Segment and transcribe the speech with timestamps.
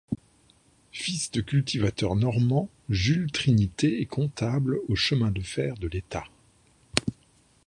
[0.91, 6.23] Fils de cultivateurs normands, Jules Trinité est comptable aux Chemins de fer de l'État.